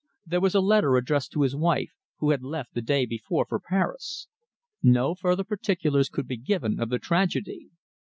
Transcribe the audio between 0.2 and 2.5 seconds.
There was a letter addressed to his wife, who had